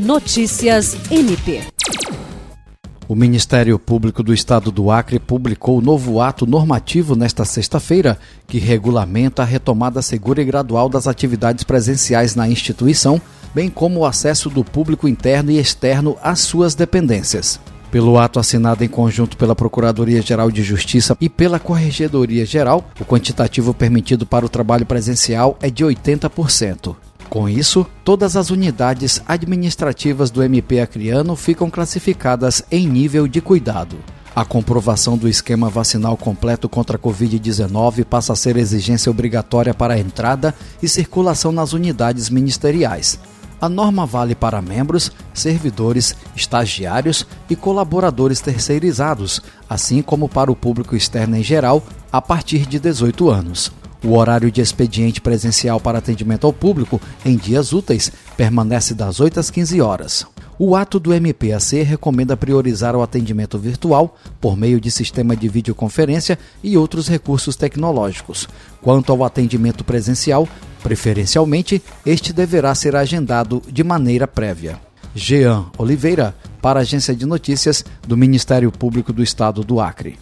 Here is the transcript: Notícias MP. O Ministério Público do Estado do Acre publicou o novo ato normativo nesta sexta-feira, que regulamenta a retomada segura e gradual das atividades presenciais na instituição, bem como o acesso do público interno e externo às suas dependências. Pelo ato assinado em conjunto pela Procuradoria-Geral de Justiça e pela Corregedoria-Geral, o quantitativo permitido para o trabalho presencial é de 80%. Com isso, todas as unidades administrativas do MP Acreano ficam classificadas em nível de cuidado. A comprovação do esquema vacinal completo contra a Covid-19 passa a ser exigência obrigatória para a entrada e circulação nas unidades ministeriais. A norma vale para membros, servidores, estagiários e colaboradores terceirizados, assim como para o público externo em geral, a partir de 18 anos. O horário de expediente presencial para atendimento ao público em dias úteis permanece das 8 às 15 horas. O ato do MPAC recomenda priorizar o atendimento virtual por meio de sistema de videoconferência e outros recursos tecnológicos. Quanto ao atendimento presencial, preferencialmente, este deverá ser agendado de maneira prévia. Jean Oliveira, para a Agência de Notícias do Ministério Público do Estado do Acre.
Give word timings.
Notícias 0.00 0.96
MP. 1.10 1.60
O 3.06 3.14
Ministério 3.14 3.78
Público 3.78 4.22
do 4.22 4.32
Estado 4.32 4.72
do 4.72 4.90
Acre 4.90 5.18
publicou 5.18 5.76
o 5.76 5.82
novo 5.82 6.22
ato 6.22 6.46
normativo 6.46 7.14
nesta 7.14 7.44
sexta-feira, 7.44 8.18
que 8.46 8.58
regulamenta 8.58 9.42
a 9.42 9.44
retomada 9.44 10.00
segura 10.00 10.40
e 10.40 10.44
gradual 10.46 10.88
das 10.88 11.06
atividades 11.06 11.64
presenciais 11.64 12.34
na 12.34 12.48
instituição, 12.48 13.20
bem 13.54 13.68
como 13.68 14.00
o 14.00 14.06
acesso 14.06 14.48
do 14.48 14.64
público 14.64 15.06
interno 15.06 15.50
e 15.50 15.58
externo 15.58 16.16
às 16.22 16.40
suas 16.40 16.74
dependências. 16.74 17.60
Pelo 17.90 18.18
ato 18.18 18.40
assinado 18.40 18.82
em 18.82 18.88
conjunto 18.88 19.36
pela 19.36 19.54
Procuradoria-Geral 19.54 20.50
de 20.50 20.62
Justiça 20.62 21.14
e 21.20 21.28
pela 21.28 21.60
Corregedoria-Geral, 21.60 22.88
o 22.98 23.04
quantitativo 23.04 23.74
permitido 23.74 24.24
para 24.24 24.46
o 24.46 24.48
trabalho 24.48 24.86
presencial 24.86 25.58
é 25.60 25.68
de 25.68 25.84
80%. 25.84 26.96
Com 27.30 27.48
isso, 27.48 27.86
todas 28.04 28.36
as 28.36 28.50
unidades 28.50 29.22
administrativas 29.24 30.32
do 30.32 30.42
MP 30.42 30.80
Acreano 30.80 31.36
ficam 31.36 31.70
classificadas 31.70 32.60
em 32.72 32.88
nível 32.88 33.28
de 33.28 33.40
cuidado. 33.40 33.98
A 34.34 34.44
comprovação 34.44 35.16
do 35.16 35.28
esquema 35.28 35.70
vacinal 35.70 36.16
completo 36.16 36.68
contra 36.68 36.96
a 36.96 37.00
Covid-19 37.00 38.04
passa 38.04 38.32
a 38.32 38.36
ser 38.36 38.56
exigência 38.56 39.10
obrigatória 39.10 39.72
para 39.72 39.94
a 39.94 39.98
entrada 39.98 40.52
e 40.82 40.88
circulação 40.88 41.52
nas 41.52 41.72
unidades 41.72 42.28
ministeriais. 42.28 43.20
A 43.60 43.68
norma 43.68 44.04
vale 44.04 44.34
para 44.34 44.60
membros, 44.60 45.12
servidores, 45.32 46.16
estagiários 46.34 47.24
e 47.48 47.54
colaboradores 47.54 48.40
terceirizados, 48.40 49.40
assim 49.68 50.02
como 50.02 50.28
para 50.28 50.50
o 50.50 50.56
público 50.56 50.96
externo 50.96 51.36
em 51.36 51.44
geral, 51.44 51.80
a 52.10 52.20
partir 52.20 52.66
de 52.66 52.80
18 52.80 53.30
anos. 53.30 53.79
O 54.02 54.16
horário 54.16 54.50
de 54.50 54.60
expediente 54.60 55.20
presencial 55.20 55.78
para 55.78 55.98
atendimento 55.98 56.46
ao 56.46 56.52
público 56.52 57.00
em 57.24 57.36
dias 57.36 57.72
úteis 57.72 58.10
permanece 58.36 58.94
das 58.94 59.20
8 59.20 59.40
às 59.40 59.50
15 59.50 59.80
horas. 59.80 60.26
O 60.62 60.76
ato 60.76 61.00
do 61.00 61.14
MPAC 61.14 61.82
recomenda 61.82 62.36
priorizar 62.36 62.94
o 62.94 63.02
atendimento 63.02 63.58
virtual 63.58 64.16
por 64.38 64.58
meio 64.58 64.78
de 64.78 64.90
sistema 64.90 65.34
de 65.34 65.48
videoconferência 65.48 66.38
e 66.62 66.76
outros 66.76 67.08
recursos 67.08 67.56
tecnológicos. 67.56 68.46
Quanto 68.82 69.10
ao 69.10 69.24
atendimento 69.24 69.84
presencial, 69.84 70.46
preferencialmente, 70.82 71.82
este 72.04 72.32
deverá 72.32 72.74
ser 72.74 72.94
agendado 72.94 73.62
de 73.68 73.82
maneira 73.82 74.28
prévia. 74.28 74.78
Jean 75.14 75.66
Oliveira, 75.78 76.34
para 76.60 76.80
a 76.80 76.82
Agência 76.82 77.16
de 77.16 77.24
Notícias 77.24 77.82
do 78.06 78.16
Ministério 78.16 78.70
Público 78.70 79.12
do 79.12 79.22
Estado 79.22 79.64
do 79.64 79.80
Acre. 79.80 80.18